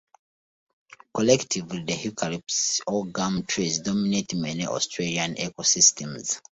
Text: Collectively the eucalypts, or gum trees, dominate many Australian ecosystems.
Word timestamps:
Collectively 1.13 1.83
the 1.83 1.93
eucalypts, 1.93 2.81
or 2.87 3.05
gum 3.05 3.43
trees, 3.45 3.77
dominate 3.81 4.33
many 4.33 4.65
Australian 4.65 5.35
ecosystems. 5.35 6.39